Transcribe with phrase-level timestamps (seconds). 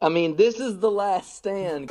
[0.00, 1.90] I mean, this is the last stand.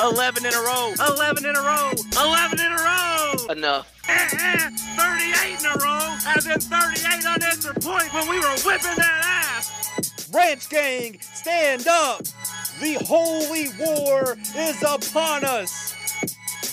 [0.00, 0.92] 11 in a row.
[0.98, 1.92] 11 in a row.
[2.16, 3.34] 11 in a row.
[3.50, 3.92] Enough.
[4.08, 6.16] Eh, eh, 38 in a row.
[6.26, 10.28] As in 38 unanswered point when we were whipping that ass.
[10.32, 12.22] Ranch Gang, stand up.
[12.80, 15.94] The holy war is upon us.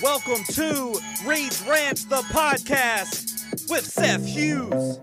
[0.01, 4.99] Welcome to Reed's Ranch, the podcast with Seth Hughes.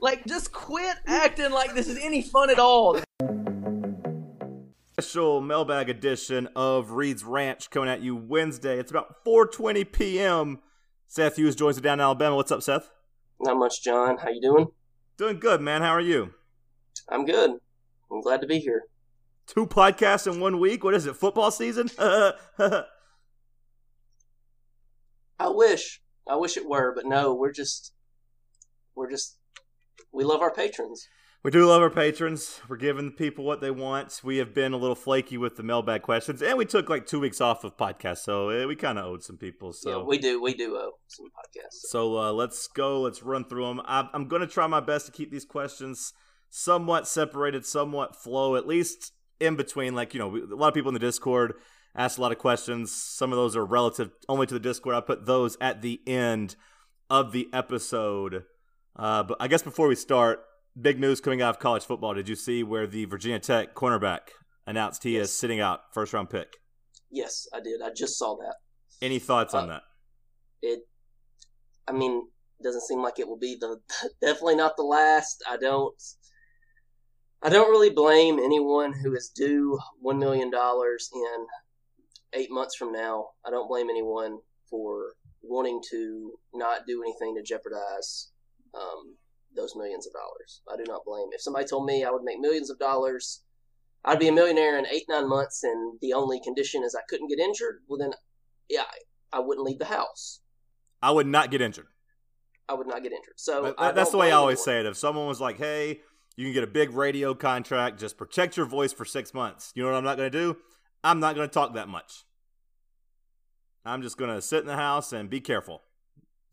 [0.00, 3.00] Like, just quit acting like this is any fun at all.
[4.98, 8.78] Special mailbag edition of Reed's Ranch coming at you Wednesday.
[8.78, 10.60] It's about 4:20 p.m.
[11.06, 12.34] Seth Hughes joins us down in Alabama.
[12.34, 12.90] What's up, Seth?
[13.38, 14.16] Not much, John.
[14.16, 14.68] How you doing?
[15.18, 15.82] Doing good, man.
[15.82, 16.32] How are you?
[17.10, 17.50] I'm good.
[18.10, 18.84] I'm glad to be here.
[19.46, 20.82] Two podcasts in one week.
[20.82, 21.14] What is it?
[21.14, 21.90] Football season?
[21.98, 22.84] I
[25.40, 26.00] wish.
[26.26, 27.92] I wish it were, but no, we're just
[28.94, 29.36] we're just
[30.10, 31.06] we love our patrons.
[31.46, 32.60] We do love our patrons.
[32.66, 34.20] We're giving people what they want.
[34.24, 37.20] We have been a little flaky with the mailbag questions, and we took like two
[37.20, 39.72] weeks off of podcasts, so eh, we kind of owed some people.
[39.72, 41.82] So Yeah, we do we do owe some podcasts.
[41.88, 43.02] So uh, let's go.
[43.02, 43.80] Let's run through them.
[43.84, 46.12] I, I'm going to try my best to keep these questions
[46.50, 49.94] somewhat separated, somewhat flow, at least in between.
[49.94, 51.54] Like, you know, we, a lot of people in the Discord
[51.94, 52.90] ask a lot of questions.
[52.90, 54.96] Some of those are relative only to the Discord.
[54.96, 56.56] I put those at the end
[57.08, 58.42] of the episode.
[58.96, 60.40] Uh, but I guess before we start,
[60.80, 62.14] big news coming out of college football.
[62.14, 64.20] Did you see where the Virginia Tech cornerback
[64.66, 66.56] announced he is sitting out first round pick?
[67.10, 67.80] Yes, I did.
[67.82, 68.56] I just saw that.
[69.00, 69.82] Any thoughts on Uh, that?
[70.62, 70.80] It
[71.88, 72.22] I mean,
[72.62, 73.80] doesn't seem like it will be the
[74.20, 75.42] definitely not the last.
[75.48, 75.94] I don't
[77.42, 81.46] I don't really blame anyone who is due 1 million dollars in
[82.32, 83.26] 8 months from now.
[83.46, 85.12] I don't blame anyone for
[85.42, 88.30] wanting to not do anything to jeopardize
[88.74, 89.16] um,
[89.56, 90.62] those millions of dollars.
[90.70, 91.28] I do not blame.
[91.32, 93.42] If somebody told me I would make millions of dollars,
[94.04, 97.28] I'd be a millionaire in eight nine months, and the only condition is I couldn't
[97.28, 97.80] get injured.
[97.88, 98.12] Well, then,
[98.68, 98.82] yeah,
[99.32, 100.40] I, I wouldn't leave the house.
[101.02, 101.86] I would not get injured.
[102.68, 103.34] I would not get injured.
[103.36, 104.86] So that's the way I always say it.
[104.86, 106.00] If someone was like, "Hey,
[106.36, 109.82] you can get a big radio contract, just protect your voice for six months," you
[109.82, 110.56] know what I'm not going to do?
[111.04, 112.24] I'm not going to talk that much.
[113.84, 115.82] I'm just going to sit in the house and be careful,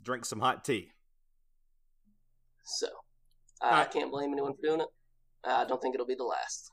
[0.03, 0.91] drink some hot tea.
[2.63, 2.87] So
[3.61, 4.87] I, I can't blame anyone for doing it.
[5.45, 6.71] I don't think it'll be the last.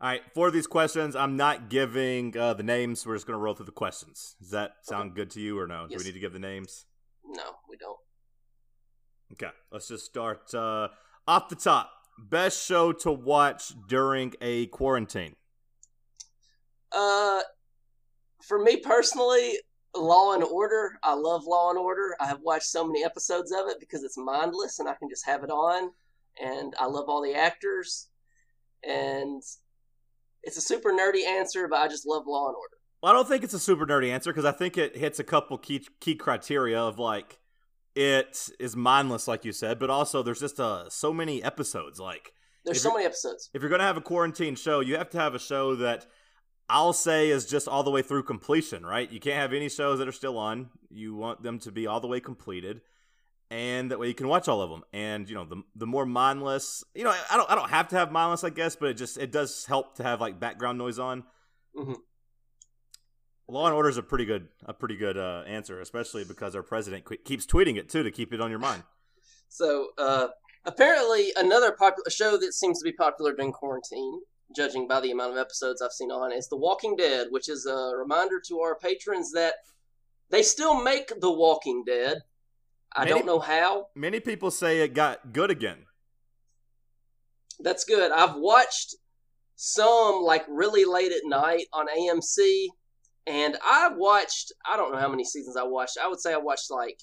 [0.00, 3.04] All right, for these questions, I'm not giving uh, the names.
[3.04, 4.34] We're just going to roll through the questions.
[4.40, 5.86] Does that sound good to you, or no?
[5.88, 6.86] Do we need to give the names?
[7.26, 7.98] No, we don't.
[9.32, 10.88] Okay, let's just start uh,
[11.28, 11.90] off the top.
[12.18, 15.36] Best show to watch during a quarantine.
[16.92, 17.40] Uh,
[18.42, 19.58] for me personally,
[19.96, 20.98] Law and Order.
[21.02, 22.14] I love Law and Order.
[22.20, 25.26] I have watched so many episodes of it because it's mindless and I can just
[25.26, 25.90] have it on.
[26.40, 28.08] And I love all the actors.
[28.84, 29.42] And
[30.42, 32.76] it's a super nerdy answer, but I just love Law and Order.
[33.02, 35.24] Well, I don't think it's a super nerdy answer because I think it hits a
[35.24, 37.38] couple key key criteria of like
[37.94, 41.98] it is mindless, like you said, but also there's just uh, so many episodes.
[41.98, 42.32] Like
[42.64, 43.50] There's so many episodes.
[43.52, 46.06] if you're gonna have a quarantine show, you have to have a show that
[46.70, 49.10] I'll say is just all the way through completion, right?
[49.10, 50.70] You can't have any shows that are still on.
[50.90, 52.80] You want them to be all the way completed,
[53.50, 54.82] and that way you can watch all of them.
[54.92, 57.96] And you know, the the more mindless, you know, I don't I don't have to
[57.96, 60.98] have mindless, I guess, but it just it does help to have like background noise
[60.98, 61.24] on.
[61.76, 61.96] Mhm.
[63.48, 66.62] Law and Order is a pretty good a pretty good uh, answer, especially because our
[66.62, 68.84] president qu- keeps tweeting it too to keep it on your mind.
[69.52, 70.28] So, uh,
[70.64, 74.20] apparently, another popular show that seems to be popular during quarantine,
[74.54, 77.66] judging by the amount of episodes I've seen on, is The Walking Dead, which is
[77.66, 79.54] a reminder to our patrons that
[80.30, 82.18] they still make The Walking Dead.
[82.94, 83.88] I Many- don't know how.
[83.94, 85.86] Many people say it got good again.
[87.60, 88.10] That's good.
[88.10, 88.96] I've watched
[89.56, 92.68] some like really late at night on AMC,
[93.26, 95.98] and I've watched I don't know how many seasons I watched.
[96.02, 96.98] I would say I watched like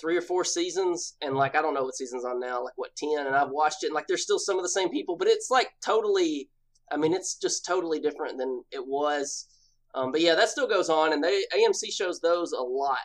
[0.00, 2.94] three or four seasons, and like I don't know what season's on now, like what
[2.96, 5.28] ten, and I've watched it, and like there's still some of the same people, but
[5.28, 6.48] it's like totally.
[6.92, 9.46] I mean, it's just totally different than it was.
[9.94, 12.98] Um, but yeah, that still goes on, and they AMC shows those a lot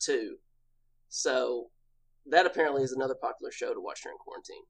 [0.00, 0.36] too.
[1.08, 1.66] So
[2.30, 4.62] that apparently is another popular show to watch during quarantine.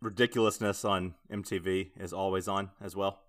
[0.00, 3.20] ridiculousness on MTV is always on as well.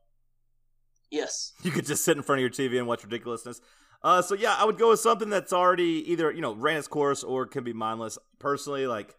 [1.11, 1.53] Yes.
[1.63, 3.61] You could just sit in front of your TV and watch ridiculousness.
[4.03, 6.87] Uh, so yeah, I would go with something that's already either you know ran its
[6.87, 8.17] course or can be mindless.
[8.39, 9.15] Personally, like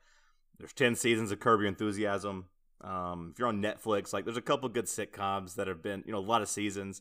[0.58, 2.46] there's ten seasons of Curb Your Enthusiasm.
[2.82, 6.12] Um, if you're on Netflix, like there's a couple good sitcoms that have been you
[6.12, 7.00] know a lot of seasons.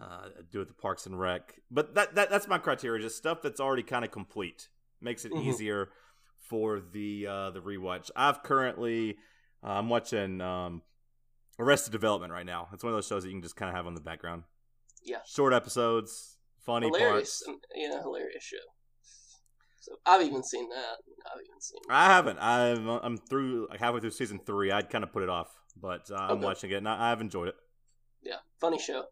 [0.00, 3.02] Uh, do it the Parks and Rec, but that, that that's my criteria.
[3.02, 4.68] Just stuff that's already kind of complete
[5.00, 5.44] makes it Mhm.
[5.44, 5.88] easier
[6.38, 8.10] for the uh, the rewatch.
[8.14, 9.16] I've currently
[9.64, 10.82] uh, I'm watching um,
[11.58, 12.68] Arrested Development right now.
[12.72, 14.44] It's one of those shows that you can just kind of have on the background.
[15.02, 15.18] Yeah.
[15.26, 16.36] short episodes,
[16.68, 17.42] funny hilarious.
[17.48, 18.56] um, Yeah, hilarious show.
[19.80, 20.96] So I've even seen that.
[21.32, 21.80] I've even seen.
[21.88, 22.38] I haven't.
[22.40, 24.70] I'm I'm through like halfway through season three.
[24.70, 25.48] I'd kind of put it off,
[25.80, 26.44] but uh, I'm Okay.
[26.44, 27.56] watching it and I, I've enjoyed it.
[28.22, 29.04] Yeah, funny show.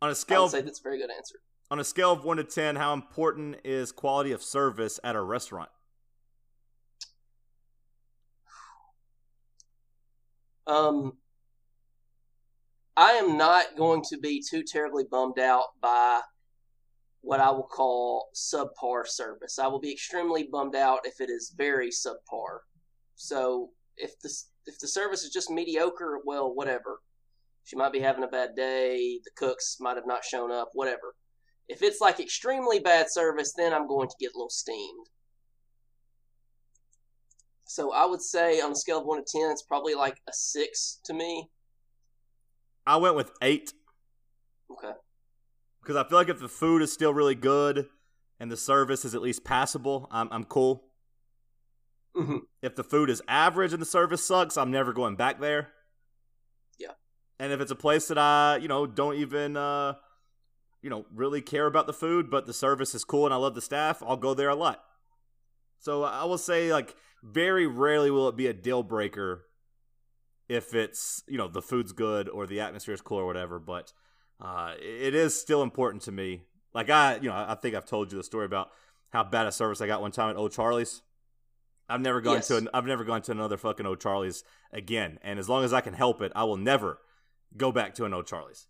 [0.00, 1.36] On a scale would say that's a very good answer.
[1.70, 5.20] on a scale of one to ten, how important is quality of service at a
[5.20, 5.68] restaurant?
[10.66, 11.14] Um,
[12.96, 16.20] I am not going to be too terribly bummed out by
[17.28, 19.58] what I will call subpar service.
[19.58, 22.60] I will be extremely bummed out if it is very subpar.
[23.16, 24.32] So if the
[24.64, 27.00] if the service is just mediocre, well, whatever.
[27.64, 29.20] She might be having a bad day.
[29.22, 30.70] The cooks might have not shown up.
[30.72, 31.16] Whatever.
[31.68, 35.08] If it's like extremely bad service, then I'm going to get a little steamed.
[37.66, 40.32] So I would say on a scale of one to ten, it's probably like a
[40.32, 41.50] six to me.
[42.86, 43.74] I went with eight
[44.70, 44.94] Okay.
[45.88, 47.88] Because I feel like if the food is still really good
[48.38, 50.84] and the service is at least passable, I'm I'm cool.
[52.14, 52.40] Mhm.
[52.60, 55.70] If the food is average and the service sucks, I'm never going back there.
[56.78, 56.92] Yeah.
[57.38, 59.94] And if it's a place that I, you know, don't even, uh,
[60.82, 63.54] you know, really care about the food, but the service is cool and I love
[63.54, 64.84] the staff, I'll go there a lot.
[65.78, 69.46] So I will say, like, very rarely will it be a deal breaker
[70.50, 73.58] if it's, you know, the food's good or the atmosphere is cool or whatever.
[73.58, 73.94] But
[74.40, 76.42] uh, it is still important to me.
[76.74, 78.70] Like I, you know, I think I've told you the story about
[79.10, 81.02] how bad a service I got one time at O'Charlie's.
[81.88, 82.48] I've never gone Yes.
[82.48, 85.18] to an, I've never gone to another fucking O'Charlie's again.
[85.22, 86.98] And as long as I can help it, I will never
[87.56, 88.66] go back to an O'Charlie's.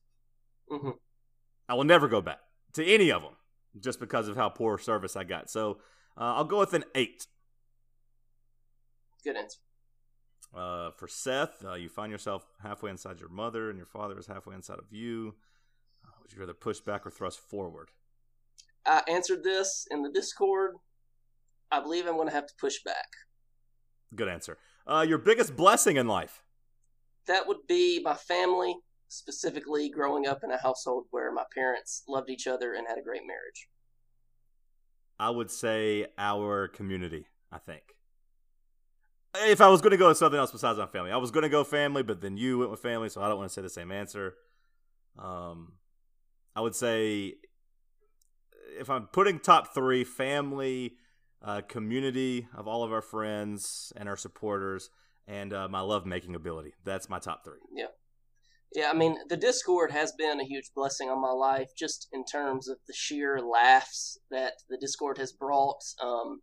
[0.70, 0.90] hmm
[1.68, 2.38] I will never go back
[2.74, 3.34] to any of them
[3.80, 5.50] just because of how poor service I got.
[5.50, 5.78] So
[6.16, 7.26] uh, I'll go with an eight.
[9.24, 9.58] Good answer.
[10.56, 14.26] Uh, for Seth, uh, you find yourself halfway inside your mother, and your father is
[14.26, 15.34] halfway inside of you.
[16.28, 17.88] Would you rather push back or thrust forward?
[18.84, 20.74] I answered this in the Discord.
[21.70, 23.08] I believe I'm going to have to push back.
[24.14, 24.58] Good answer.
[24.86, 26.42] Uh, your biggest blessing in life.
[27.26, 28.76] That would be my family,
[29.08, 33.02] specifically growing up in a household where my parents loved each other and had a
[33.02, 33.68] great marriage.
[35.18, 37.26] I would say our community.
[37.50, 37.96] I think.
[39.34, 41.42] If I was going to go with something else besides my family, I was going
[41.42, 43.62] to go family, but then you went with family, so I don't want to say
[43.62, 44.34] the same answer.
[45.18, 45.72] Um,
[46.58, 47.34] I would say
[48.80, 50.94] if I'm putting top three, family,
[51.40, 54.90] uh, community of all of our friends and our supporters,
[55.28, 56.72] and uh, my love making ability.
[56.84, 57.60] That's my top three.
[57.72, 57.92] Yeah,
[58.74, 62.24] Yeah, I mean, the Discord has been a huge blessing on my life, just in
[62.24, 65.84] terms of the sheer laughs that the Discord has brought.
[66.02, 66.40] Um,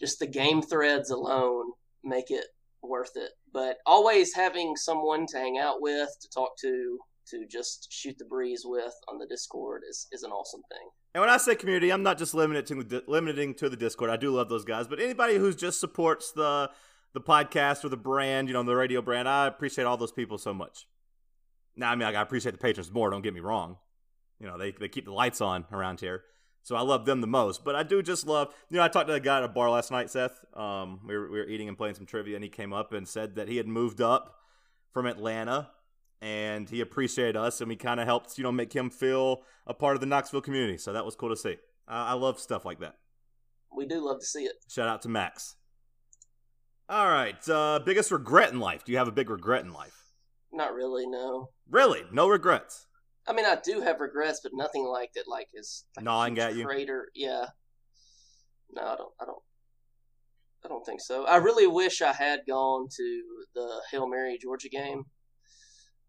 [0.00, 1.72] just the game threads alone
[2.02, 2.46] make it
[2.82, 3.32] worth it.
[3.52, 7.00] But always having someone to hang out with, to talk to,
[7.30, 10.88] to just shoot the breeze with on the Discord is, is an awesome thing.
[11.14, 14.10] And when I say community, I'm not just limited to the, limiting to the Discord.
[14.10, 16.70] I do love those guys, but anybody who just supports the
[17.12, 20.36] the podcast or the brand, you know, the radio brand, I appreciate all those people
[20.36, 20.88] so much.
[21.76, 23.08] Now, I mean, I appreciate the patrons more.
[23.08, 23.78] Don't get me wrong.
[24.40, 26.24] You know, they they keep the lights on around here,
[26.62, 27.64] so I love them the most.
[27.64, 28.52] But I do just love.
[28.68, 30.44] You know, I talked to a guy at a bar last night, Seth.
[30.54, 33.08] Um, we were we were eating and playing some trivia, and he came up and
[33.08, 34.34] said that he had moved up
[34.92, 35.70] from Atlanta
[36.24, 39.74] and he appreciated us and we kind of helped you know make him feel a
[39.74, 42.64] part of the knoxville community so that was cool to see i, I love stuff
[42.64, 42.94] like that
[43.76, 44.54] We do love to see it.
[44.68, 45.56] shout out to max
[46.88, 50.12] all right uh, biggest regret in life do you have a big regret in life
[50.52, 51.50] Not really, no.
[51.70, 52.86] really no regrets
[53.26, 55.24] I mean, I do have regrets, but nothing like that.
[55.26, 56.66] Like is like Gnawing at you?
[56.66, 57.46] Crater, yeah.
[58.70, 59.12] No, I don't.
[59.18, 59.42] I don't.
[60.62, 61.24] I don't think so.
[61.24, 63.22] I really wish I had gone to
[63.54, 65.04] the Hail Mary Georgia game.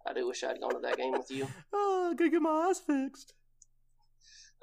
[0.06, 1.48] I do wish I had gone to that game with you.
[1.74, 3.34] oh i gotta get my eyes fixed.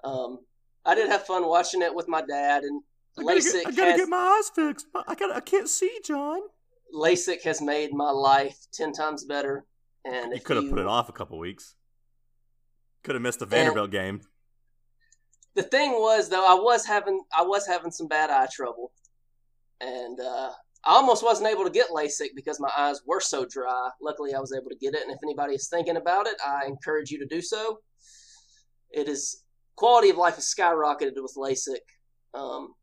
[0.04, 0.40] Um,
[0.84, 2.82] I did have fun watching it with my dad, and
[3.18, 4.86] i gotta, LASIK get, I gotta has get my eyes fixed.
[4.94, 6.40] I gotta i can't see john.
[6.94, 9.64] LASIK has made my life ten times better.
[10.04, 11.74] And you could have put it off a couple weeks.
[13.04, 14.20] Could have missed the vanderbilt game.
[15.54, 18.92] The thing was though i was having i was having some bad eye trouble.
[19.80, 20.50] And uh
[20.84, 23.90] I almost wasn't able to get LASIK because my eyes were so dry.
[24.00, 26.66] Luckily, I was able to get it, and if anybody is thinking about it, I
[26.66, 27.78] encourage you to do so.
[28.90, 29.44] It is
[29.76, 31.78] quality of life has skyrocketed with LASIK.
[32.34, 32.74] Um,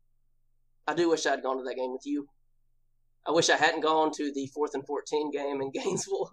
[0.86, 2.26] I do wish I had gone to that game with you.
[3.26, 6.30] I wish I hadn't gone to the fourth and fourteen game in Gainesville,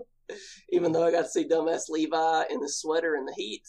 [0.69, 3.67] even though I got to see dumbass Levi in the sweater in the heat.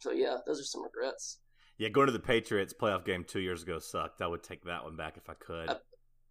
[0.00, 1.38] So yeah, those are some regrets.
[1.82, 4.22] Yeah, going to the Patriots playoff game two years ago sucked.
[4.22, 5.68] I would take that one back if I could.
[5.68, 5.76] I-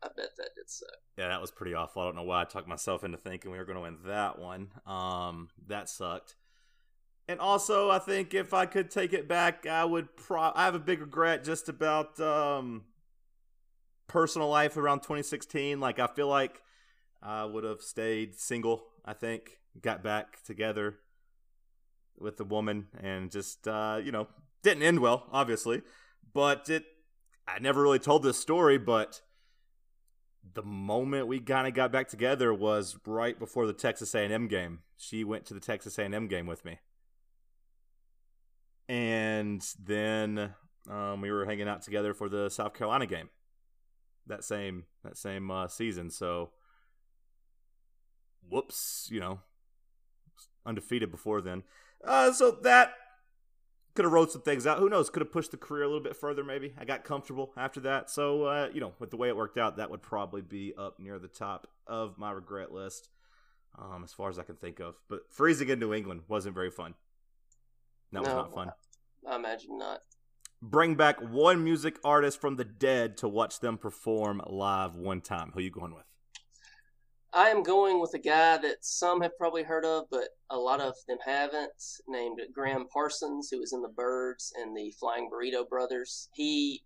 [0.03, 0.89] I bet that did suck.
[1.17, 2.01] Yeah, that was pretty awful.
[2.01, 4.39] I don't know why I talked myself into thinking we were going to win that
[4.39, 4.69] one.
[4.87, 6.35] Um, that sucked.
[7.27, 10.15] And also, I think if I could take it back, I would.
[10.15, 12.85] Pro- I have a big regret just about um,
[14.07, 15.79] personal life around 2016.
[15.81, 16.61] Like, I feel like
[17.21, 18.83] I would have stayed single.
[19.05, 20.95] I think got back together
[22.17, 24.27] with the woman and just uh, you know
[24.63, 25.81] didn't end well, obviously.
[26.33, 26.85] But it.
[27.47, 29.21] I never really told this story, but
[30.53, 34.79] the moment we kind of got back together was right before the Texas A&M game.
[34.97, 36.79] She went to the Texas A&M game with me,
[38.87, 40.53] and then
[40.89, 43.29] um, we were hanging out together for the South Carolina game
[44.27, 46.09] that same that same uh, season.
[46.09, 46.51] So,
[48.49, 49.39] whoops, you know,
[50.65, 51.63] undefeated before then.
[52.03, 52.93] Uh, so that
[53.95, 54.79] could have wrote some things out.
[54.79, 55.09] Who knows?
[55.09, 56.43] Could have pushed the career a little bit further.
[56.43, 58.09] Maybe I got comfortable after that.
[58.09, 60.99] So uh, you know, with the way it worked out, that would probably be up
[60.99, 63.09] near the top of my regret list,
[63.77, 64.95] um, as far as I can think of.
[65.09, 66.95] But freezing in New England wasn't very fun.
[68.11, 68.35] That was No.
[68.35, 68.71] not fun.
[69.27, 70.01] I imagine not.
[70.61, 75.51] Bring back one music artist from the dead to watch them perform live one time.
[75.53, 76.05] Who you going with?
[77.33, 80.81] I am going with a guy that some have probably heard of, but a lot
[80.81, 81.71] of them haven't,
[82.05, 86.27] named Gram Parsons, who was in the Byrds and the Flying Burrito Brothers.
[86.33, 86.83] He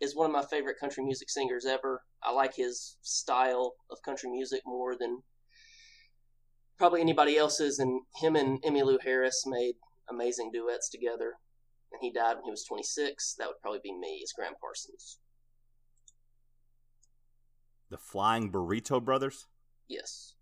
[0.00, 2.02] is one of my favorite country music singers ever.
[2.22, 5.22] I like his style of country music more than
[6.78, 9.74] probably anybody else's, and him and Emmylou Harris made
[10.08, 11.34] amazing duets together.
[11.90, 13.34] And he died when he was 26.
[13.38, 15.18] That would probably be me, as Gram Parsons.
[17.90, 19.46] The Flying Burrito Brothers.
[19.88, 20.34] Yes.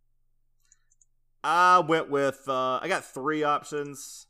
[1.45, 2.43] I went with.
[2.49, 4.27] Uh, I got three options.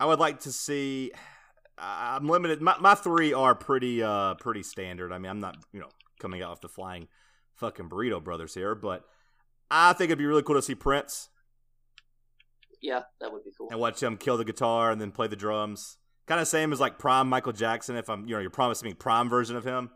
[0.00, 1.12] I would like to see.
[1.80, 2.60] I'm limited.
[2.60, 5.12] My, my three are pretty uh pretty standard.
[5.12, 5.88] I mean, I'm not you know
[6.20, 7.06] coming off the flying
[7.54, 9.04] fucking burrito brothers here, but
[9.70, 11.28] I think it'd be really cool to see Prince
[12.82, 13.68] Yeah, that would be cool.
[13.70, 15.98] and watch him kill the guitar and then play the drums.
[16.26, 17.94] Kind of same as like prime Michael Jackson.
[17.96, 19.90] If I'm you know you're promising me prime version of him.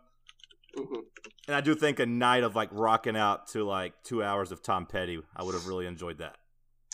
[0.76, 1.00] hmm
[1.46, 4.62] And I do think a night of like rocking out to like two hours of
[4.62, 6.36] Tom Petty, I would have really enjoyed that.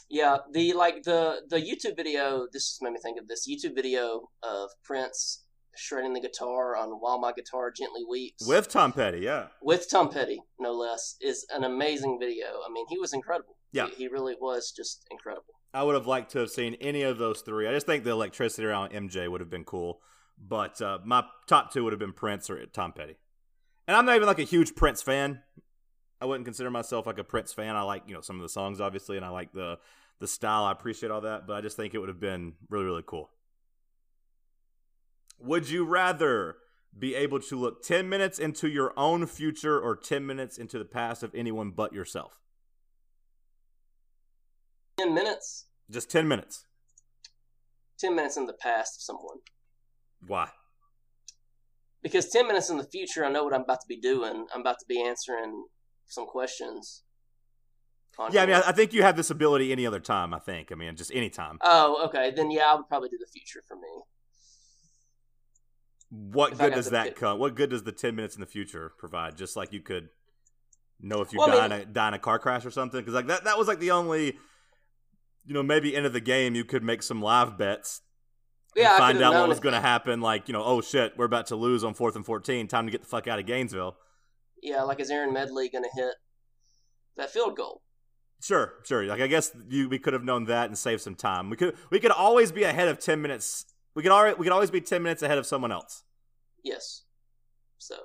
[0.09, 2.47] Yeah, the like the the YouTube video.
[2.51, 5.45] This just made me think of this YouTube video of Prince
[5.77, 9.49] shredding the guitar on "While My Guitar Gently Weeps" With Tom Petty, yeah.
[9.61, 12.47] with Tom Petty, no less, is an amazing video.
[12.67, 13.57] I mean, he was incredible.
[13.71, 13.89] Yeah.
[13.89, 15.45] he, he really was just incredible.
[15.75, 17.69] I would have liked to have seen any of those three.
[17.69, 20.01] I just think the electricity around MJ would have been cool.
[20.41, 23.17] But uh, my top two would have been Prince or Tom Petty.
[23.89, 25.41] And I'm not even like a huge Prince fan.
[26.21, 27.75] I wouldn't consider myself like a Prince fan.
[27.75, 29.79] I like, you know, some of the songs obviously and I like the
[30.21, 30.65] the style.
[30.65, 33.31] I appreciate all that, but I just think it would have been really, really cool.
[35.41, 36.57] Would you rather
[36.99, 40.85] be able to look 10 minutes into your own future or 10 minutes into the
[40.85, 42.39] past of anyone but yourself?
[44.99, 46.65] Ten minutes, Just 10 minutes.
[47.99, 49.39] ten minutes in the past of someone.
[50.27, 50.51] Why?
[52.03, 54.47] Because ten minutes in the future, I know what I'm about to be doing.
[54.55, 55.65] I'm about to be answering
[56.07, 57.03] some questions.
[58.19, 58.55] on Yeah, I mean.
[58.57, 60.33] I I think you have this ability any other time.
[60.33, 60.71] I think.
[60.71, 61.59] I mean, just any time.
[61.63, 62.31] oh, okay.
[62.35, 64.03] Then yeah, I would probably do the future for me.
[66.11, 67.39] What if good does that fit- come?
[67.39, 69.37] What good does the ten minutes in the future provide?
[69.37, 70.09] Just like you could
[71.01, 72.71] know if you Well, I die, mean- in a, die in a car crash or
[72.71, 73.01] something.
[73.01, 74.39] Because like that, that was like the only,
[75.45, 78.01] you know, maybe end of the game you could make some live bets.
[78.79, 80.21] Yeah, find out what was going to happen.
[80.21, 82.69] Like you know, oh shit, we're about to lose on fourth and fourteen.
[82.69, 83.97] Time to get the fuck out of Gainesville.
[84.63, 86.15] Yeah, like is Aaron Medley going to hit
[87.17, 87.83] that field goal?
[88.41, 89.05] Sure, sure.
[89.05, 91.51] Like I guess you we could have known that and saved some time.
[91.51, 93.67] We could we could always be ahead of ten minutes.
[93.95, 96.05] We could already we could always be ten minutes ahead of someone else.
[96.63, 97.03] Yes.
[97.79, 97.97] So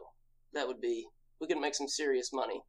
[0.53, 1.05] that would be
[1.39, 2.61] we could make some serious money.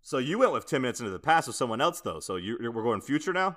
[0.00, 2.20] So you went with ten minutes into the past with someone else though.
[2.20, 3.56] So you we're going future now.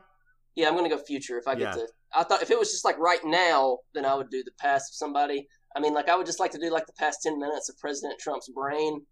[0.59, 1.83] Yeah, I'm to go future if I get Yeah.
[1.85, 1.87] to.
[2.13, 4.91] I thought if it was just like right now, then I would do the past
[4.91, 5.47] of somebody.
[5.73, 7.77] I mean, like I would just like to do like the past ten minutes of
[7.77, 9.05] President Trump's brain,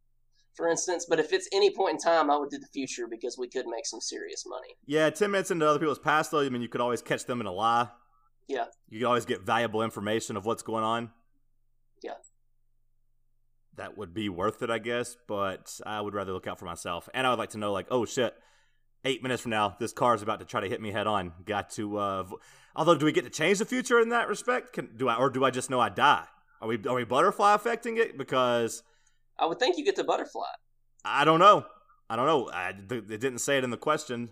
[0.56, 1.06] for instance.
[1.08, 3.66] But if it's any point in time, I would do the future because we could
[3.66, 4.76] make some serious money.
[4.86, 6.42] Yeah, ten minutes into other people's past though.
[6.42, 7.88] I mean, you could always catch them in a lie.
[8.50, 8.66] Yeah.
[8.90, 11.12] You could always get valuable information of what's going on.
[12.04, 12.16] Yeah.
[13.76, 15.16] That would be worth it, I guess.
[15.28, 17.88] But I would rather look out for myself, and I would like to know, like,
[17.90, 18.34] oh shit,
[19.06, 21.34] eight minutes from now, this car is about to try to hit me head on.
[21.46, 21.98] Got to.
[21.98, 22.40] Uh, vo-
[22.76, 24.74] although, do we get to change the future in that respect?
[24.74, 26.26] Can do I, or do I just know I die?
[26.62, 28.18] Are we are we butterfly affecting it?
[28.18, 28.84] Because
[29.40, 30.48] I would think you get to butterfly.
[31.06, 31.66] I don't know.
[32.10, 32.50] I don't know.
[32.54, 34.32] I, th- it didn't say it in the question.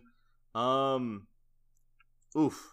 [0.53, 1.27] Um,
[2.37, 2.71] oof.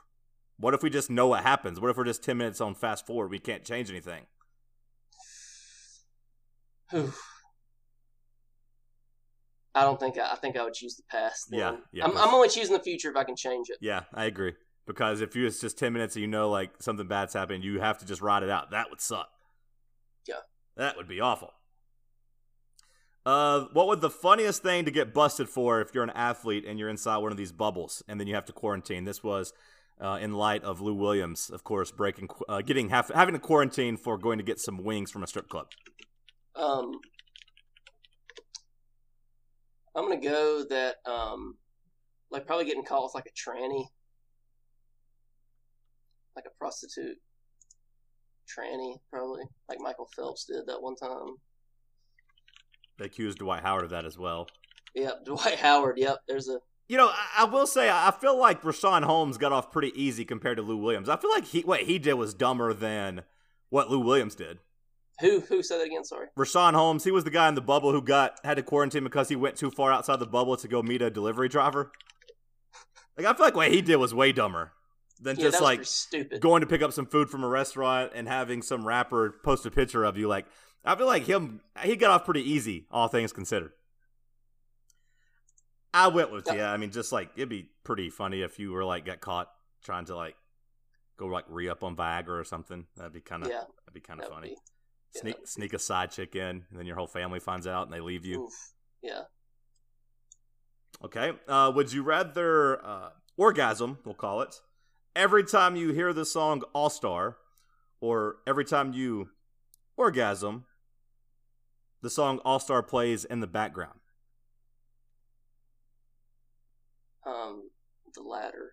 [0.58, 1.80] What if we just know what happens?
[1.80, 3.30] What if we're just ten minutes on fast forward?
[3.30, 4.26] We can't change anything.
[6.90, 7.12] Whew.
[9.74, 11.50] I don't think I, I think I would choose the past.
[11.50, 11.60] Then.
[11.60, 13.78] Yeah, yeah, I'm, I'm only choosing the future if I can change it.
[13.80, 14.54] Yeah, I agree.
[14.86, 17.80] Because if you it's just ten minutes and you know like something bad's happening, you
[17.80, 18.70] have to just ride it out.
[18.70, 19.28] That would suck.
[20.28, 20.36] Yeah.
[20.76, 21.52] That would be awful.
[23.24, 26.78] Uh, what would the funniest thing to get busted for if you're an athlete and
[26.78, 29.04] you're inside one of these bubbles and then you have to quarantine?
[29.04, 29.52] This was
[30.00, 33.96] uh, in light of Lou Williams, of course, breaking, uh, getting half, having to quarantine
[33.96, 35.68] for going to get some wings from a strip club.
[36.56, 36.98] Um,
[39.94, 41.56] I'm gonna go that um,
[42.30, 43.84] like probably getting caught with like a tranny,
[46.34, 47.18] like a prostitute
[48.48, 51.36] tranny, probably like Michael Phelps did that one time.
[52.98, 54.48] They accused Dwight Howard of that as well.
[54.94, 55.98] Yep, Dwight Howard.
[55.98, 56.58] Yep, there's a
[56.88, 60.24] You know, I, will say I I feel like Richaun Holmes got off pretty easy
[60.24, 61.08] compared to Lou Williams.
[61.08, 63.22] I feel like he what he did was dumber than
[63.68, 64.58] what Lou Williams did.
[65.20, 66.04] Who who said that again?
[66.04, 66.26] Sorry.
[66.36, 69.28] Richaun Holmes, he was the guy in the bubble who got had to quarantine because
[69.28, 71.92] he went too far outside the bubble to go meet a delivery driver.
[73.18, 74.72] Like I feel like what he did was way dumber
[75.20, 76.40] than Yeah, just like stupid.
[76.40, 79.70] going to pick up some food from a restaurant and having some rapper post a
[79.70, 80.28] picture of you.
[80.28, 80.46] Like
[80.82, 83.72] I feel like him, he got off pretty easy, all things considered.
[85.94, 86.72] I went with yeah.
[86.72, 89.48] I mean, just like it'd be pretty funny if you were like got caught
[89.84, 90.36] trying to like
[91.18, 92.86] go like re up on Viagra or something.
[92.96, 94.48] That'd be kind of Yeah, that'd be kind of funny.
[94.48, 94.56] be-
[95.14, 97.92] Sneak would sneak a side chick in, and then your whole family finds out and
[97.92, 98.44] they leave you.
[98.44, 98.72] Oof.
[99.02, 99.22] Yeah.
[101.04, 101.32] Okay.
[101.46, 104.54] Uh, would you rather uh, orgasm, we'll call it,
[105.14, 107.36] every time you hear the song All Star,
[108.00, 109.28] or every time you
[109.96, 110.64] orgasm,
[112.00, 113.98] the song All Star plays in the background?
[117.26, 117.68] Um,
[118.14, 118.72] the latter.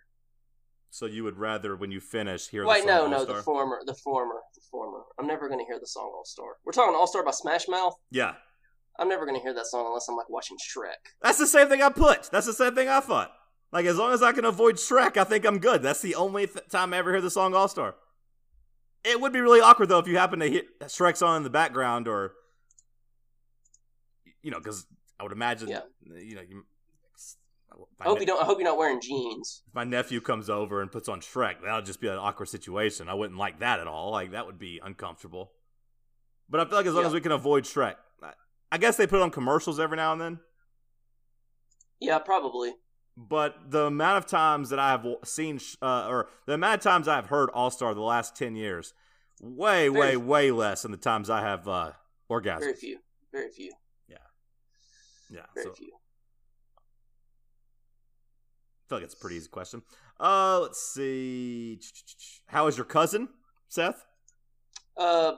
[0.91, 3.35] So you would rather, when you finish, hear Wait, the no, song no, All-Star?
[3.37, 5.01] the former, the former, the former.
[5.19, 6.57] I'm never gonna hear the song All Star.
[6.65, 7.95] We're talking All Star by Smash Mouth.
[8.11, 8.33] Yeah.
[8.97, 11.13] I'm never gonna hear that song unless I'm like watching Shrek.
[11.21, 12.29] That's the same thing I put.
[12.31, 13.31] That's the same thing I thought.
[13.71, 15.83] Like, as long as I can avoid Shrek, I think I'm good.
[15.83, 17.95] That's the only th- time I ever hear the song All Star.
[19.03, 21.49] It would be really awkward, though, if you happen to hear Shrek's on in the
[21.51, 22.33] background or,
[24.41, 24.85] you know, because
[25.19, 25.81] I would imagine, Yeah.
[26.01, 26.65] you know, you,
[28.01, 28.41] I hope you don't.
[28.41, 29.61] I hope you're not wearing jeans.
[29.67, 33.07] if my nephew comes over and puts on Shrek, that'll just be an awkward situation.
[33.09, 34.11] I wouldn't like that at all.
[34.11, 35.51] Like, that would be uncomfortable.
[36.49, 37.07] But I feel like as long Yeah.
[37.09, 38.31] as we can avoid Shrek, I,
[38.71, 40.39] I guess they put on commercials every now and then.
[41.99, 42.73] Yeah, probably.
[43.17, 47.07] But the amount of times that I have seen, uh, or the amount of times
[47.07, 48.93] I've heard All Star the last 10 years,
[49.41, 51.91] way, way, Very- way less than the times I have uh,
[52.31, 52.59] orgasms.
[52.59, 52.99] Very few.
[53.33, 53.73] Very few.
[54.07, 54.17] yeah,
[55.29, 55.45] Yeah.
[55.53, 55.91] Very so few.
[58.89, 59.83] Feel like it's a pretty easy question.
[60.19, 61.79] Uh, let's see.
[62.47, 63.29] How is your cousin,
[63.69, 64.03] Seth?
[64.97, 65.33] Uh,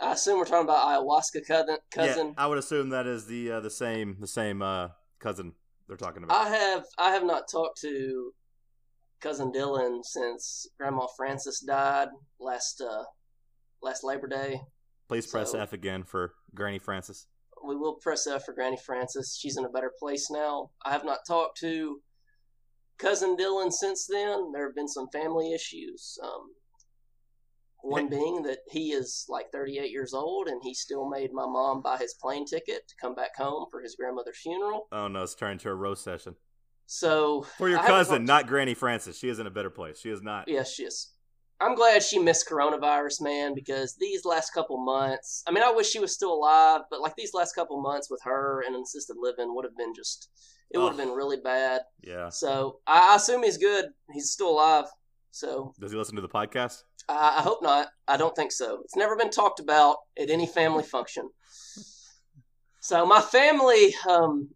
[0.00, 1.76] I assume we're talking about ayahuasca cousin.
[1.92, 2.26] Cousin.
[2.28, 4.88] Yeah, I would assume that is the uh, the same the same uh,
[5.20, 5.52] cousin
[5.86, 6.36] they're talking about.
[6.36, 8.32] I have I have not talked to
[9.20, 12.08] cousin Dylan since Grandma Frances died
[12.40, 13.04] last uh
[13.82, 14.60] last Labor Day.
[15.08, 17.28] Please press so- F again for Granny Francis.
[17.66, 19.38] We will press F for Granny Frances.
[19.40, 20.70] She's in a better place now.
[20.84, 22.00] I have not talked to
[22.98, 24.52] cousin Dylan since then.
[24.52, 26.18] There have been some family issues.
[26.22, 26.50] Um,
[27.84, 31.82] one being that he is like 38 years old and he still made my mom
[31.82, 34.86] buy his plane ticket to come back home for his grandmother's funeral.
[34.90, 36.34] Oh no, it's turned to a roast session
[36.86, 39.18] So for your I cousin, not Granny Francis.
[39.18, 40.00] She is in a better place.
[40.00, 40.48] She is not.
[40.48, 41.12] Yes, she is.
[41.60, 45.88] I'm glad she missed coronavirus, man, because these last couple months, I mean, I wish
[45.88, 49.54] she was still alive, but like these last couple months with her and assisted living
[49.54, 50.28] would have been just,
[50.74, 51.82] it would have been really bad.
[52.02, 52.28] Yeah.
[52.28, 53.86] So I, I assume he's good.
[54.12, 54.86] He's still alive.
[55.30, 56.82] So Does he listen to the podcast?
[57.08, 57.88] I, I hope not.
[58.08, 58.80] I don't think so.
[58.84, 61.28] It's never been talked about at any family function.
[62.80, 64.50] So my family, um,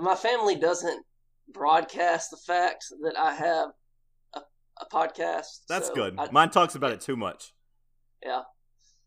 [0.00, 1.04] my family doesn't
[1.52, 3.68] broadcast the fact that I have
[4.34, 4.40] a,
[4.80, 5.46] a podcast.
[5.68, 6.14] That's so good.
[6.18, 7.52] I- Mine talks about it too much.
[8.24, 8.42] Yeah.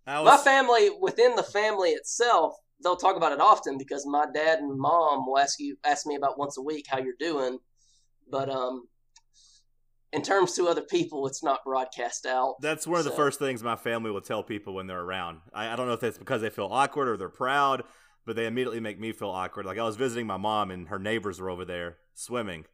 [0.08, 4.60] I my family within the family itself they'll talk about it often because my dad
[4.60, 7.58] and mom will ask you ask me about once a week how you're doing
[8.30, 8.84] but um
[10.14, 12.56] in terms to other people, it's not broadcast out.
[12.62, 15.40] That's one of the first things my family will tell people when they're around.
[15.54, 17.84] I, I don't know if it's because they feel awkward or they're proud,
[18.26, 19.66] but they immediately make me feel awkward.
[19.66, 22.66] Like I was visiting my mom and her neighbors were over there swimming.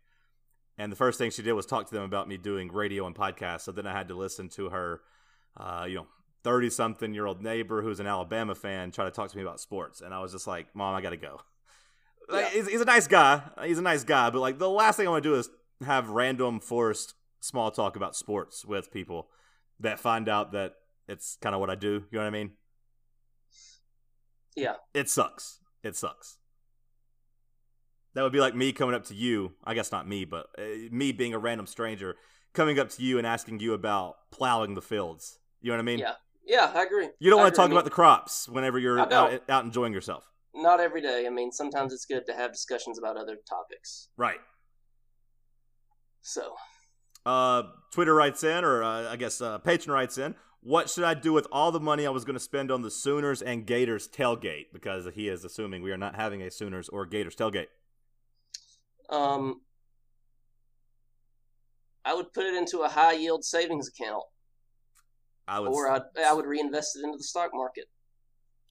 [0.80, 3.16] And the first thing she did was talk to them about me doing radio and
[3.16, 3.62] podcasts.
[3.62, 5.02] So then I had to listen to her,
[5.56, 6.08] uh, you know,
[6.44, 9.60] 30 something year old neighbor who's an Alabama fan try to talk to me about
[9.60, 10.02] sports.
[10.02, 11.42] And I was just like, Mom, I got to go.
[12.30, 12.50] Like, Yeah.
[12.60, 13.42] he's, he's a nice guy.
[13.64, 14.30] He's a nice guy.
[14.30, 15.50] But like the last thing I want to do is
[15.86, 19.30] have random forced small talk about sports with people
[19.80, 20.74] that find out that
[21.08, 22.04] it's kind of what I do.
[22.12, 22.52] You know what I mean?
[24.58, 24.74] Yeah.
[24.94, 25.60] It sucks.
[25.84, 26.38] It sucks.
[28.14, 29.54] That would be like me coming up to you.
[29.64, 32.16] I guess not me, but uh, me being a random stranger
[32.54, 35.40] coming up to you and asking you about plowing the fields.
[35.62, 36.00] You know what I mean?
[36.00, 36.14] Yeah.
[36.48, 37.10] Yeah, I agree.
[37.20, 40.24] You don't I want to talk about the crops whenever you're out, out enjoying yourself.
[40.56, 41.26] Not every day.
[41.28, 44.08] I mean, sometimes it's good to have discussions about other topics.
[44.18, 44.40] Right.
[46.22, 46.56] So,
[47.26, 50.36] Uh, Twitter writes in, or uh, I guess uh, patron writes in.
[50.62, 52.90] What should I do with all the money I was going to spend on the
[52.92, 54.68] Sooners and Gators tailgate?
[54.74, 57.68] Because he is assuming we are not having a Sooners or Gators tailgate.
[59.10, 59.62] um,
[62.04, 64.24] I would put it into a high yield savings account,
[65.48, 67.86] I would or I'd, I would reinvest it into the stock market.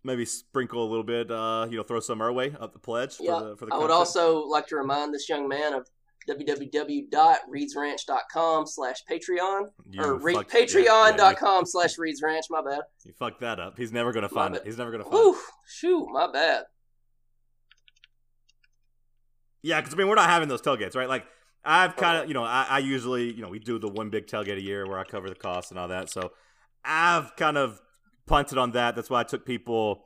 [0.05, 1.31] maybe sprinkle a little bit.
[1.31, 3.17] Uh, you know, throw some our way up the pledge.
[3.21, 5.87] Yeah, for the, for the I would also like to remind this young man of
[6.29, 12.47] www.reedsranch.com slash Patreon You or re- fucked- yeah, patreon.com slash Reeds Ranch.
[12.51, 12.81] My bad.
[13.05, 13.79] you, fucked that up.
[13.79, 14.63] He's never going to find it.
[14.65, 15.41] He's never going to find Whew, it.
[15.69, 16.65] shoot, my bad.
[19.63, 21.09] Yeah, because I mean, we're not having those tailgates, right?
[21.09, 21.25] Like,
[21.65, 24.27] I've kind of, you know, I, I usually, you know, we do the one big
[24.29, 26.09] tailgate a year where I cover the costs and all that.
[26.11, 26.31] So
[26.87, 27.81] I've kind of
[28.27, 28.95] punted on that.
[28.95, 30.05] That's why I took people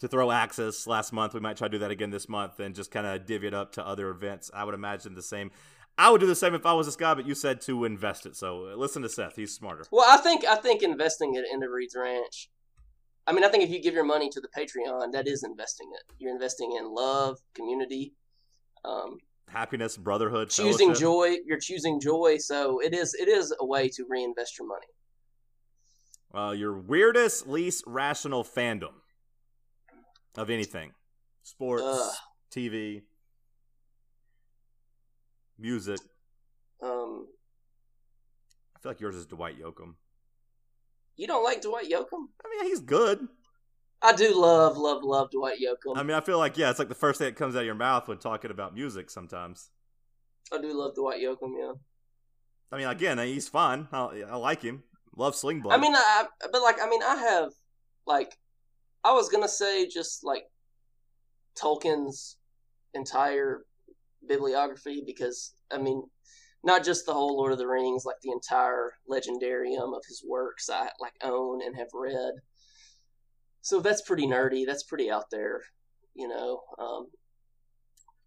[0.00, 1.34] to throw Axis last month.
[1.34, 3.54] We might try to do that again this month and just kind of divvy it
[3.54, 4.50] up to other events.
[4.54, 5.50] I would imagine the same.
[5.96, 8.24] I would do the same if I was this guy, but you said to invest
[8.26, 8.36] it.
[8.36, 9.34] So listen to Seth.
[9.34, 9.84] He's smarter.
[9.90, 12.48] Well, I think I think investing it into Reed's Ranch.
[13.26, 15.90] I mean, I think if you give your money to the Patreon, that is investing
[15.92, 16.14] it.
[16.18, 18.14] You're investing in love, community,
[18.84, 21.00] um, Happiness, brotherhood, choosing fellowship.
[21.00, 21.36] joy.
[21.44, 24.86] You're choosing joy, so it is it is a way to reinvest your money.
[26.34, 28.92] Uh, your weirdest, least rational fandom
[30.36, 30.92] of anything
[31.42, 32.14] sports, Ugh.
[32.54, 33.02] TV,
[35.58, 35.98] music.
[36.82, 37.26] Um,
[38.76, 39.94] I feel like yours is Dwight Yoakam.
[41.16, 42.26] you don't like Dwight Yoakam?
[42.44, 43.26] I mean, he's good.
[44.00, 45.96] I do love, love, love Dwight Yoakam.
[45.96, 47.66] I mean, I feel like, yeah, it's like the first thing that comes out of
[47.66, 49.70] your mouth when talking about music sometimes.
[50.52, 51.52] I do love Dwight Yoakam.
[51.58, 51.72] Yeah.
[52.70, 53.88] I mean, again, he's fun.
[53.90, 54.84] I, I like him.
[55.16, 55.74] Love Sling Blade.
[55.74, 57.50] I mean, I but like I mean, I have
[58.06, 58.36] like
[59.04, 60.44] I was gonna say just like
[61.60, 62.36] Tolkien's
[62.94, 63.62] entire
[64.26, 66.02] bibliography because I mean,
[66.64, 70.68] not just the whole Lord of the Rings, like the entire legendarium of his works
[70.70, 72.34] I like own and have read.
[73.62, 74.64] So that's pretty nerdy.
[74.66, 75.60] That's pretty out there,
[76.14, 76.60] you know.
[76.78, 77.06] Um,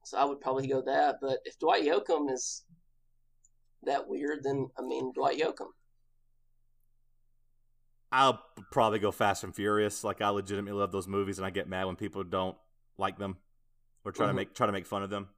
[0.06, 1.16] so I would probably go that.
[1.22, 2.64] But if Dwight Yoakam is
[3.84, 5.70] that weird, then I mean Dwight Yoakam.
[8.12, 10.04] I'll probably go Fast and Furious.
[10.04, 12.58] Like, I legitimately love those movies, and I get mad when people don't
[12.98, 13.38] like them
[14.04, 14.30] or try Mhm.
[14.30, 15.30] to make try to make fun of them.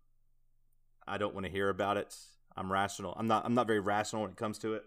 [1.07, 2.15] I don't want to hear about it.
[2.55, 3.13] I'm rational.
[3.17, 3.45] I'm not.
[3.45, 4.85] I'm not very rational when it comes to it.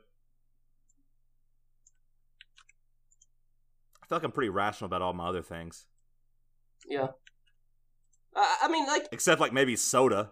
[4.02, 5.86] I feel like I'm pretty rational about all my other things,
[6.88, 7.08] Yeah.
[8.36, 10.30] I, I mean, like, except like maybe soda.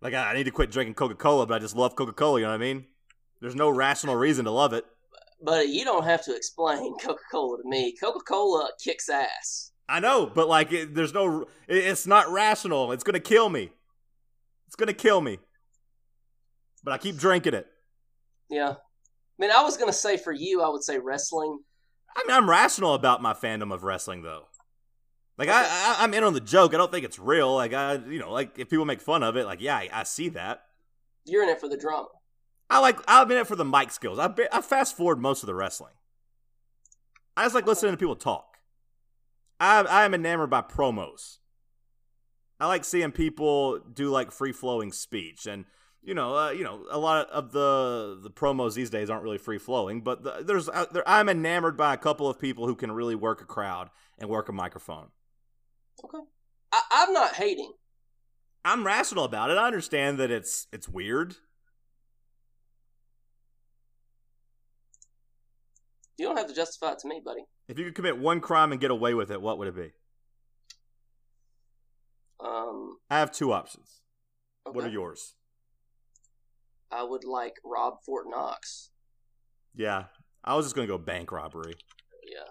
[0.00, 2.40] Like I I need to quit drinking Coca Cola, but I just love Coca Cola.
[2.40, 2.86] You know what I mean?
[3.40, 4.86] There's no rational reason to love it.
[5.42, 7.94] But you don't have to explain Coca Cola to me.
[7.96, 9.72] Coca Cola kicks ass.
[9.88, 11.42] I know, but like, it, there's no.
[11.66, 12.92] It, it's not rational.
[12.92, 13.70] It's gonna kill me.
[14.68, 15.38] It's gonna kill me.
[16.84, 17.66] But I keep drinking it.
[18.48, 18.70] Yeah.
[18.70, 18.76] I
[19.38, 21.58] mean, I was gonna say for you, I would say wrestling.
[22.16, 24.44] I mean, I'm rational about my fandom of wrestling, though.
[25.38, 26.74] Like, I, I I'm in on the joke.
[26.74, 27.54] I don't think it's real.
[27.54, 30.02] Like, I, you know, like if people make fun of it, like, yeah, I, I
[30.02, 30.62] see that.
[31.24, 32.08] You're in it for the drama.
[32.70, 32.98] I like.
[33.08, 34.18] I'm in it for the mic skills.
[34.18, 35.94] I be- I fast forward most of the wrestling.
[37.36, 38.58] I just like listening to people talk.
[39.58, 41.38] I I am enamored by promos.
[42.60, 45.64] I like seeing people do like free flowing speech, and
[46.02, 49.38] you know, uh, you know, a lot of the the promos these days aren't really
[49.38, 50.02] free flowing.
[50.02, 53.14] But the, there's uh, there, I'm enamored by a couple of people who can really
[53.14, 55.08] work a crowd and work a microphone.
[56.04, 56.18] Okay.
[56.72, 57.72] I, I'm not hating.
[58.64, 59.58] I'm rational about it.
[59.58, 61.36] I understand that it's it's weird.
[66.20, 67.46] You don't have to justify it to me, buddy.
[67.66, 69.90] If you could commit one crime and get away with it, what would it be?
[72.38, 74.02] Um, I have two options.
[74.66, 74.76] okay.
[74.76, 75.32] What are yours?
[76.92, 78.90] I would like rob Fort Knox.
[79.74, 80.04] Yeah,
[80.44, 81.76] I was just gonna go bank robbery.
[82.30, 82.50] Yeah.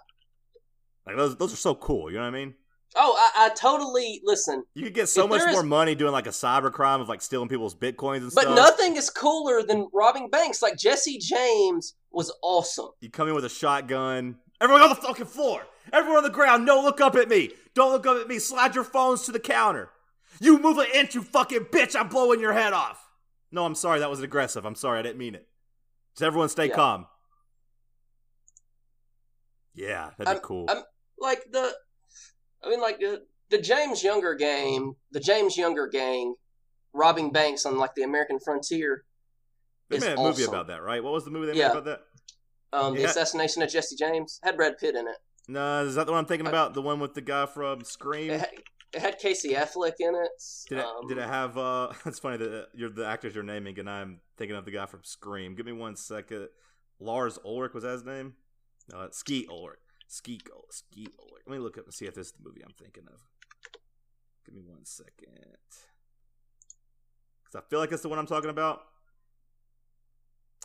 [1.06, 2.10] Like those, those are so cool.
[2.10, 2.56] You know what I mean?
[2.96, 4.64] Oh, I, I totally listen.
[4.74, 7.08] You could get so much there is- more money doing like a cyber crime of
[7.10, 8.46] like stealing people's bitcoins and But stuff.
[8.46, 10.62] But nothing is cooler than robbing banks.
[10.62, 12.90] Like Jesse James was awesome.
[13.00, 14.38] You come in with a shotgun.
[14.60, 15.62] Everyone on the fucking floor.
[15.94, 16.66] Everyone on the ground.
[16.66, 17.52] No, look up at me.
[17.76, 18.40] Don't look up at me.
[18.40, 19.90] Slide your phones to the counter.
[20.42, 21.96] You move an inch, you fucking bitch.
[21.96, 23.10] I'm blowing your head off.
[23.52, 24.00] No, I'm sorry.
[24.00, 24.66] That was aggressive.
[24.66, 25.00] I'm sorry.
[25.00, 25.48] I didn't mean it.
[26.16, 26.76] Does everyone stay Yeah.
[26.76, 27.06] calm.
[29.74, 30.66] Yeah, that'd be I'm- cool.
[30.70, 30.84] I'm-
[31.18, 31.76] Like the,
[32.64, 36.36] I mean, like the the James Younger game, the James Younger gang,
[36.94, 39.04] robbing banks on like the American frontier.
[39.90, 41.04] they is made a movie about that, right?
[41.04, 41.70] What was the movie they Yeah.
[41.70, 42.02] made about that?
[42.72, 45.18] Um, the assassination of Jesse James had Brad Pitt in it.
[45.48, 46.76] No, is that the one I'm thinking I- about?
[46.76, 48.30] The one with the guy from Scream?
[48.30, 48.50] It had,
[48.94, 50.30] it had Casey Affleck in it.
[50.70, 51.58] Did it, um, did it have?
[51.58, 54.72] uh It's funny that uh, you're the actors you're naming, and I'm thinking of the
[54.72, 55.56] guy from Scream.
[55.56, 56.50] Give me one second.
[57.00, 58.34] Lars Ulrich was that his name?
[58.92, 59.80] No, Skeet Ulrich.
[60.10, 61.44] Skeet Ulrich.
[61.46, 63.22] Let me look up and see if this is the movie I'm thinking of.
[64.46, 65.28] Give me one second,
[67.44, 68.82] because I feel like it's the one I'm talking about.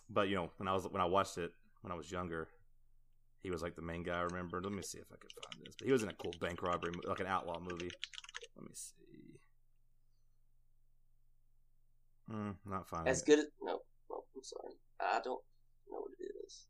[0.09, 1.53] But you know, when I was when I watched it
[1.83, 2.49] when I was younger,
[3.43, 4.19] he was like the main guy.
[4.19, 4.61] I remember.
[4.63, 5.75] Let me see if I can find this.
[5.79, 7.91] But he was in a cool bank robbery, like an outlaw movie.
[8.57, 9.39] Let me see.
[12.33, 15.43] Mm, not finding as good as no, no, I'm sorry, I don't
[15.91, 16.65] know what it is.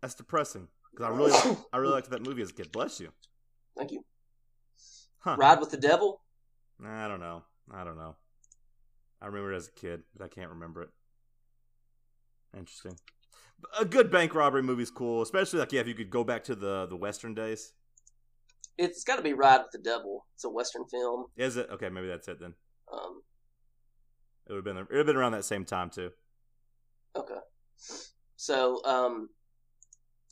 [0.00, 2.70] That's depressing because I really, I really liked that movie as a kid.
[2.72, 3.10] Bless you.
[3.76, 4.04] Thank you.
[5.20, 5.36] Huh?
[5.38, 6.20] Ride with the Devil.
[6.84, 7.42] I don't know.
[7.72, 8.16] I don't know.
[9.20, 10.88] I remember it as a kid, but I can't remember it.
[12.56, 12.98] Interesting.
[13.78, 16.42] A good bank robbery movie is cool, especially like yeah, if you could go back
[16.44, 17.72] to the the western days.
[18.78, 20.26] It's got to be Ride with the Devil.
[20.34, 21.26] It's a western film.
[21.36, 21.88] Is it okay?
[21.88, 22.54] Maybe that's it then.
[22.92, 23.22] Um,
[24.46, 26.10] It would have been it would have been around that same time too.
[27.14, 27.38] okay.
[28.36, 29.28] So, um,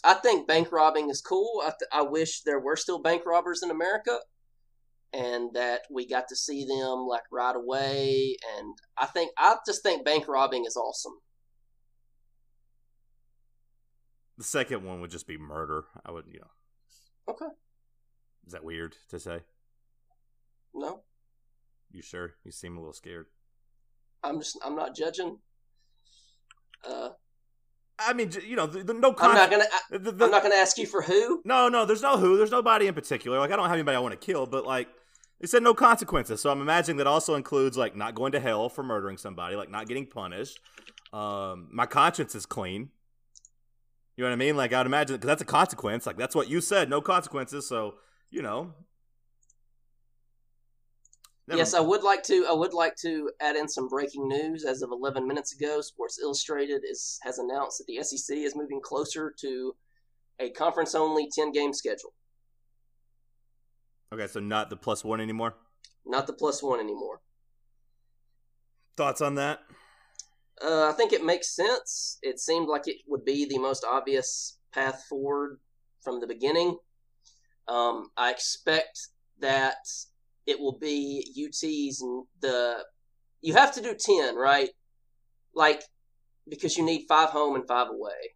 [0.02, 1.60] I think bank robbing is cool.
[1.62, 4.18] I, th- I wish there were still bank robbers in America,
[5.12, 8.36] and that we got to see them like right away.
[8.56, 11.14] And I think I just think bank robbing is awesome.
[14.38, 15.84] The second one would just be murder.
[16.04, 17.34] I wouldn't, you know.
[17.34, 17.52] Okay.
[18.46, 19.40] Is that weird to say?
[20.72, 21.02] No,
[21.92, 22.34] You sure?
[22.44, 23.26] You seem a little scared.
[24.22, 25.38] I'm just I'm not judging.
[26.88, 27.10] Uh,
[28.06, 29.14] I mean, you know, the, the no.
[29.18, 29.64] I'm not gonna.
[29.64, 31.42] I, the- the- I'm not gonna ask you for who.
[31.44, 32.36] No, no, there's no who.
[32.36, 33.38] There's nobody in particular.
[33.38, 34.88] Like, I don't have anybody I want to kill, but like,
[35.40, 36.40] they said no consequences.
[36.40, 39.70] So I'm imagining that also includes like not going to hell for murdering somebody, like
[39.70, 40.58] not getting punished.
[41.12, 42.90] Um, my conscience is clean.
[44.16, 44.56] You know what I mean?
[44.56, 46.06] Like, I'd imagine because that's a consequence.
[46.06, 47.66] Like, that's what you said, no consequences.
[47.68, 47.94] So
[48.30, 48.74] you know.
[51.50, 52.46] Never- Yes, I would like to.
[52.48, 54.64] I would like to add in some breaking news.
[54.64, 58.80] As of 11 minutes ago, Sports Illustrated is has announced that the SEC is moving
[58.80, 59.74] closer to
[60.38, 62.14] a conference-only 10-game schedule,
[64.12, 65.56] Okay, so not the plus one anymore.
[66.06, 67.20] not the plus one anymore.
[68.96, 69.60] Thoughts on that?
[70.62, 72.18] Uh, I think it makes sense.
[72.22, 75.58] It seemed like it would be the most obvious path forward
[76.02, 76.78] from the beginning.
[77.68, 79.08] Um, I expect
[79.40, 79.76] that
[80.50, 82.84] it will be UT's and the.
[83.40, 84.68] You have to do ten, right?
[85.54, 85.82] Like
[86.48, 88.34] because you need five home and five away.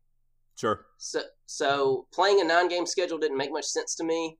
[0.56, 0.86] Sure.
[0.98, 4.38] So, so playing a nine game schedule didn't make much sense to me.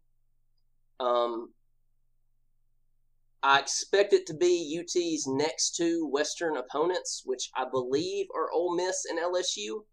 [1.01, 1.53] Um,
[3.43, 8.77] I expect it to be UT's next two Western opponents, which I believe are Ole
[8.77, 9.85] Miss and LSU.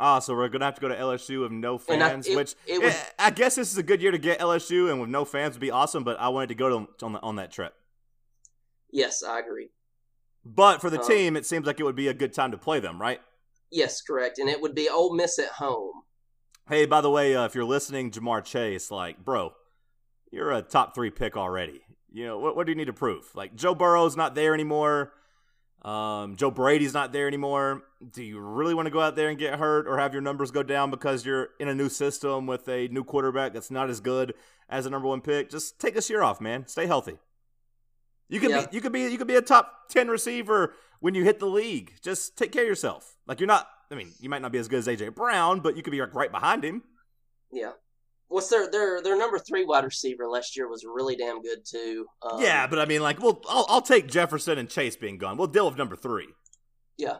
[0.00, 2.36] Ah, so we're gonna have to go to LSU with no And I- fans, it-
[2.36, 5.00] which it was- eh, I guess this is a good year to get LSU, and
[5.00, 6.04] with no fans would be awesome.
[6.04, 7.74] But I wanted to go to on the, on that trip.
[8.90, 9.70] Yes, I agree.
[10.44, 12.58] But for the Um, team, it seems like it would be a good time to
[12.58, 13.20] play them, right?
[13.70, 14.38] Yes, correct.
[14.38, 16.02] And it would be Ole Miss at home.
[16.68, 19.54] Hey, by the way, uh, if you're listening, Ja'Marr Chase, like, bro,
[20.30, 21.82] you're a top three pick already.
[22.10, 22.56] You know what?
[22.56, 23.34] What do you need to prove?
[23.34, 25.12] Like Joe Burrow's not there anymore.
[25.82, 27.82] Um, Joe Brady's not there anymore.
[28.12, 30.50] Do you really want to go out there and get hurt or have your numbers
[30.50, 34.00] go down because you're in a new system with a new quarterback that's not as
[34.00, 34.34] good
[34.68, 35.50] as a number one pick?
[35.50, 36.66] Just take this year off, man.
[36.66, 37.18] Stay healthy.
[38.28, 38.66] You could Yeah.
[38.66, 41.46] be you could be you could be a top ten receiver when you hit the
[41.46, 41.94] league.
[42.02, 43.16] Just take care of yourself.
[43.26, 43.68] Like you're not.
[43.90, 46.00] I mean, you might not be as good as AJ Brown, but you could be
[46.00, 46.82] like right behind him.
[47.50, 47.72] Yeah.
[48.28, 52.06] What's their their their number three wide receiver last year was really damn good too.
[52.22, 55.36] Um, yeah, but I mean, like, well, I'll, I'll take Jefferson and Chase being gone.
[55.38, 56.28] We'll deal with number three.
[56.98, 57.16] Yeah.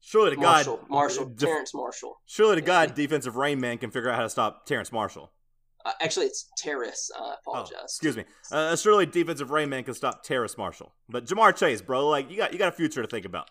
[0.00, 2.16] Surely to Marshall, God, Marshall, def- Terrence Marshall.
[2.26, 2.66] surely to Yeah.
[2.66, 5.32] God, defensive rain man can figure out how to stop Terrence Marshall.
[5.84, 7.10] Uh, actually, it's Terrace.
[7.16, 7.82] I Oh, apologize.
[7.84, 8.24] excuse me.
[8.52, 10.92] Uh, surely defensive rain man can stop Terrace Marshall.
[11.08, 13.48] But Ja'Marr Chase, bro, like you got you got a future to think about.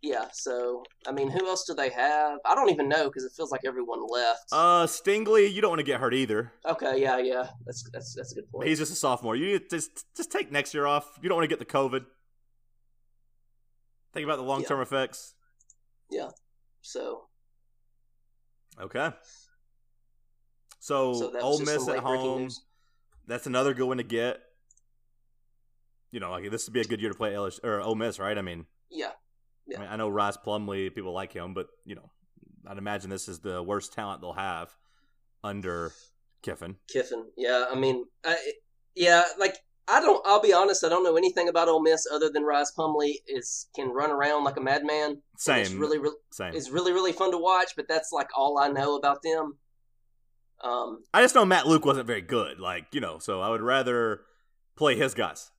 [0.00, 2.38] Yeah, so I mean, who else do they have?
[2.44, 4.44] I don't even know because it feels like everyone left.
[4.52, 6.52] Uh, Stingley, you don't want to get hurt either.
[6.64, 8.68] okay, yeah, yeah, that's that's that's a good point.
[8.68, 9.34] He's just a sophomore.
[9.34, 11.18] You need to just just take next year off.
[11.20, 12.04] You don't want to get the COVID.
[14.12, 15.34] Think about the long term effects.
[16.10, 16.28] Yeah.
[16.80, 17.24] So
[18.80, 19.10] Okay.
[20.80, 22.48] So, so Ole Miss at home.
[23.26, 24.40] That's another good one to get.
[26.10, 28.18] You know, like this would be a good year to play LSU or Ole Miss,
[28.18, 28.38] right?
[28.38, 29.10] I mean, Yeah,
[29.76, 32.10] I, mean, I know Rhys Plumlee, people like him, but you know,
[32.66, 34.74] I'd imagine this is the worst talent they'll have
[35.44, 35.92] under
[36.42, 36.76] Kiffin.
[36.88, 37.26] Kiffin.
[37.36, 38.36] Yeah, I mean, I,
[38.94, 40.24] yeah, like I don't.
[40.26, 40.84] I'll be honest.
[40.84, 44.44] I don't know anything about Ole Miss other than Rhys Plumlee is can run around
[44.44, 45.22] like a madman.
[45.36, 46.54] Same, It's really, really, same.
[46.54, 47.72] it's really, really fun to watch.
[47.76, 49.58] But that's like all I know about them.
[50.62, 53.62] Um, I just know Matt Luke wasn't very good, like you know, so I would
[53.62, 54.22] rather
[54.76, 55.50] play his guys.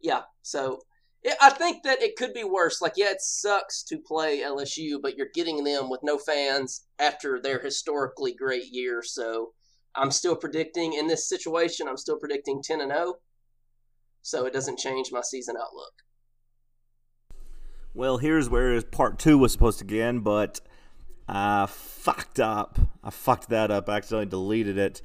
[0.00, 0.22] yeah.
[0.42, 0.80] So
[1.40, 2.80] I think that it could be worse.
[2.80, 7.40] Like, yeah, it sucks to play LSU, but you're getting them with no fans after
[7.40, 9.02] their historically great year.
[9.02, 9.52] So
[9.94, 11.88] I'm still predicting in this situation.
[11.88, 13.14] I'm still predicting ten and zero.
[14.22, 15.92] So it doesn't change my season outlook.
[17.92, 20.60] Well, here's where part two was supposed to begin, but
[21.28, 22.78] I fucked up.
[23.04, 23.88] I fucked that up.
[23.88, 25.02] I accidentally deleted it,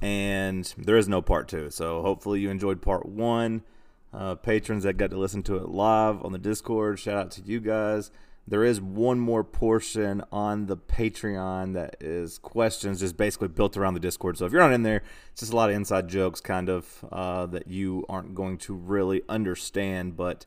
[0.00, 1.70] and there is no part two.
[1.70, 3.62] So hopefully you enjoyed part one.
[4.12, 7.42] Uh, patrons that got to listen to it live on the Discord, shout out to
[7.42, 8.10] you guys.
[8.46, 13.92] There is one more portion on the Patreon that is questions, just basically built around
[13.92, 14.38] the Discord.
[14.38, 17.04] So if you're not in there, it's just a lot of inside jokes, kind of,
[17.12, 20.16] uh, that you aren't going to really understand.
[20.16, 20.46] But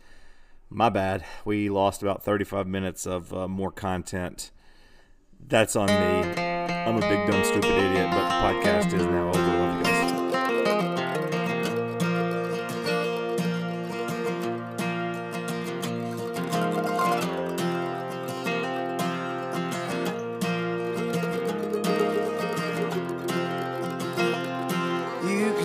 [0.71, 1.23] my bad.
[1.45, 4.51] We lost about 35 minutes of uh, more content.
[5.45, 6.41] That's on me.
[6.41, 9.40] I'm a big, dumb, stupid idiot, but the podcast is now over.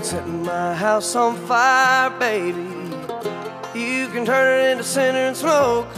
[0.07, 2.63] You can set my house on fire, baby.
[3.75, 5.89] You can turn it into cinder and smoke.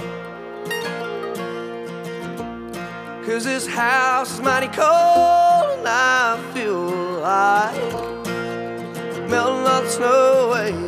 [3.26, 7.74] Cause this house is mighty cold, and I feel like
[9.28, 10.87] melting all the snow away.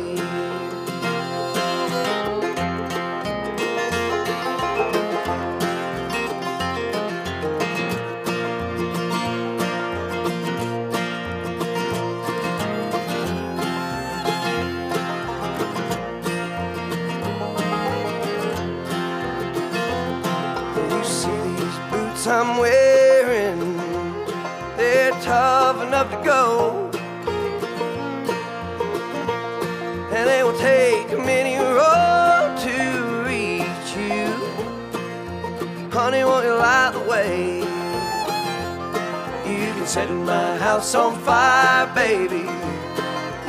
[40.71, 42.45] House on fire, baby.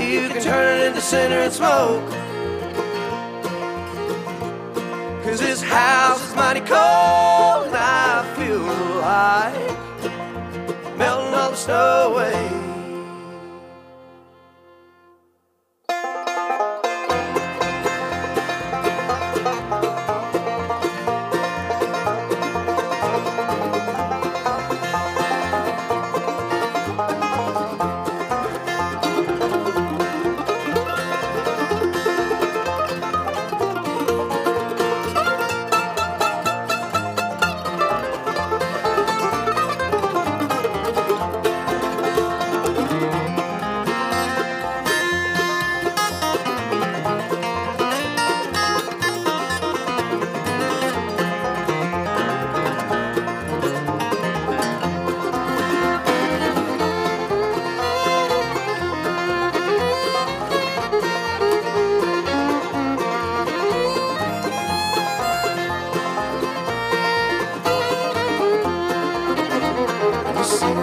[0.02, 2.11] You can turn it into cinder and smoke.
[5.22, 8.58] Cause this house is mighty cold and I feel
[9.06, 12.71] like melting all the snow away.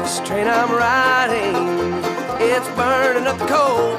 [0.09, 1.55] This train I'm riding,
[2.41, 3.93] it's burning up the coal.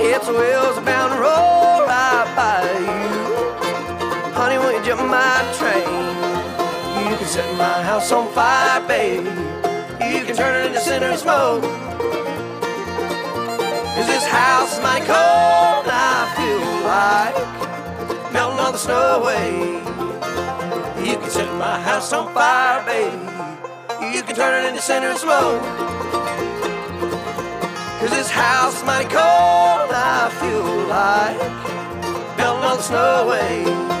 [0.00, 3.08] Its wheels are bound to roll right by you.
[4.34, 6.06] Honey, won't you jump my train?
[7.08, 9.30] You can set my house on fire, baby.
[10.12, 11.62] You can turn it into cinder and smoke.
[13.94, 19.78] Cause this house is mighty cold, I feel like melting all the snow away.
[21.08, 23.37] You can set my house on fire, baby.
[24.28, 25.62] Can turn it into cinder and smoke.
[27.98, 31.38] Cause this house is mighty cold, I feel like
[32.36, 33.97] melting all the snow away.